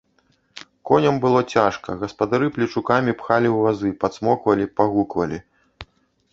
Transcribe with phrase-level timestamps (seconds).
[0.89, 5.37] Коням было цяжка, гаспадары плечукамі пхалі ў вазы, пацмоквалі, пагуквалі.